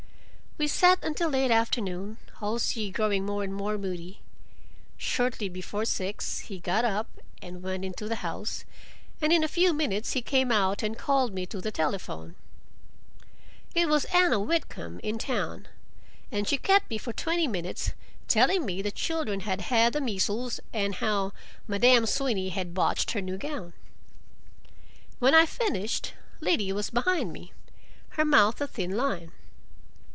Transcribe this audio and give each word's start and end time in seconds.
We 0.57 0.67
sat 0.67 1.03
until 1.03 1.27
late 1.29 1.49
afternoon, 1.49 2.17
Halsey 2.39 2.91
growing 2.91 3.25
more 3.25 3.43
and 3.43 3.51
more 3.53 3.79
moody. 3.79 4.21
Shortly 4.95 5.49
before 5.49 5.85
six, 5.85 6.39
he 6.41 6.59
got 6.59 6.85
up 6.85 7.07
and 7.41 7.63
went 7.63 7.83
into 7.83 8.07
the 8.07 8.17
house, 8.17 8.63
and 9.21 9.33
in 9.33 9.43
a 9.43 9.47
few 9.47 9.73
minutes 9.73 10.11
he 10.13 10.21
came 10.21 10.51
out 10.51 10.83
and 10.83 10.97
called 10.99 11.33
me 11.33 11.45
to 11.47 11.61
the 11.61 11.71
telephone. 11.71 12.35
It 13.73 13.87
was 13.89 14.05
Anna 14.13 14.39
Whitcomb, 14.39 14.99
in 14.99 15.17
town, 15.17 15.67
and 16.31 16.47
she 16.47 16.57
kept 16.57 16.91
me 16.91 16.99
for 16.99 17.13
twenty 17.13 17.47
minutes, 17.47 17.93
telling 18.27 18.63
me 18.63 18.83
the 18.83 18.91
children 18.91 19.39
had 19.39 19.61
had 19.61 19.93
the 19.93 20.01
measles, 20.01 20.59
and 20.71 20.95
how 20.95 21.31
Madame 21.67 22.05
Sweeny 22.05 22.49
had 22.49 22.75
botched 22.75 23.11
her 23.11 23.21
new 23.21 23.37
gown. 23.37 23.73
When 25.17 25.33
I 25.33 25.47
finished, 25.47 26.13
Liddy 26.39 26.71
was 26.71 26.91
behind 26.91 27.33
me, 27.33 27.51
her 28.09 28.25
mouth 28.25 28.61
a 28.61 28.67
thin 28.67 28.91
line. 28.91 29.31